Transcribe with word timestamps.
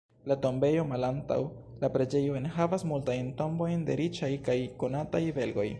La 0.29 0.35
tombejo 0.43 0.85
malantaŭ 0.91 1.37
la 1.83 1.91
preĝejo 1.97 2.39
enhavas 2.41 2.87
multajn 2.93 3.31
tombojn 3.43 3.87
de 3.91 4.01
riĉaj 4.03 4.33
kaj 4.51 4.57
konataj 4.85 5.25
belgoj. 5.41 5.69